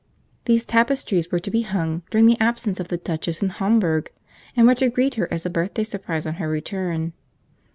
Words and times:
These 0.45 0.65
tapestries 0.65 1.31
were 1.31 1.37
to 1.37 1.51
be 1.51 1.61
hung 1.61 2.01
during 2.09 2.25
the 2.25 2.39
absence 2.41 2.79
of 2.79 2.87
the 2.87 2.97
duchess 2.97 3.43
in 3.43 3.49
Homburg, 3.49 4.11
and 4.57 4.65
were 4.65 4.73
to 4.73 4.89
greet 4.89 5.13
her 5.13 5.31
as 5.31 5.45
a 5.45 5.49
birthday 5.51 5.83
surprise 5.83 6.25
on 6.25 6.33
her 6.41 6.49
return. 6.49 7.13